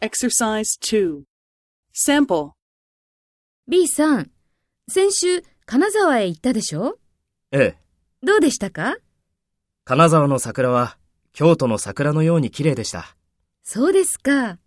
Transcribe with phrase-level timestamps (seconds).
[0.00, 1.22] Exercise 2.
[1.92, 2.52] Sample.
[3.66, 4.30] B さん、
[4.88, 6.98] 先週金沢へ行ったでしょ？
[7.50, 7.78] ええ、
[8.22, 8.96] どうでしたか？
[9.84, 10.98] 金沢の桜は
[11.32, 13.16] 京都の桜のように綺麗でした。
[13.64, 14.58] そうですか。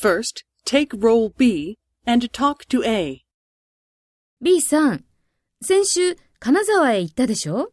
[0.00, 1.76] First, take role B
[2.06, 3.22] and talk to A.
[4.40, 5.04] B さん、
[5.60, 7.72] 先週金沢へ行ったでしょ？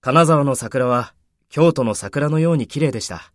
[0.00, 1.12] 金沢の桜は
[1.48, 3.32] 京都の桜のように綺麗でした。